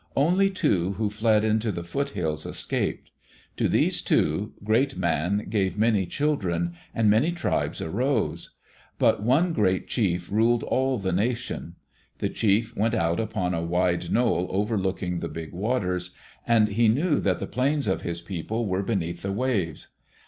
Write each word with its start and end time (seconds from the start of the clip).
Only 0.15 0.49
two 0.49 0.93
who 0.93 1.11
fled 1.11 1.43
into 1.43 1.71
the 1.71 1.83
foothills 1.83 2.47
escaped. 2.47 3.11
To 3.57 3.67
these 3.67 4.01
two, 4.01 4.53
Great 4.63 4.97
Man 4.97 5.45
gave 5.47 5.77
many 5.77 6.07
children, 6.07 6.73
and 6.95 7.07
many 7.07 7.31
tribes 7.31 7.83
arose. 7.83 8.49
But 8.97 9.21
one 9.21 9.53
great 9.53 9.87
chief 9.87 10.31
ruled 10.31 10.63
all 10.63 10.97
the 10.97 11.11
nation. 11.11 11.75
The 12.17 12.29
chief 12.29 12.75
went 12.75 12.95
out 12.95 13.19
upon 13.19 13.53
a 13.53 13.61
wide 13.61 14.09
knoll 14.11 14.47
overlooking 14.49 15.19
Big 15.19 15.53
Waters, 15.53 16.09
and 16.47 16.69
he 16.69 16.87
knew 16.87 17.19
that 17.19 17.37
the 17.37 17.45
plains 17.45 17.87
of 17.87 18.01
his 18.01 18.21
people 18.21 18.65
were 18.65 18.81
beneath 18.81 19.21
the 19.21 19.31
waves. 19.31 19.89